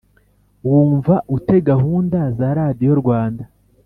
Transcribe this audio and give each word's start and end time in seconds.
wumva 0.67 1.15
ute 1.35 1.55
gahunda 1.69 2.19
za 2.37 2.49
radiyo 2.57 2.93
rwanda 3.01 3.43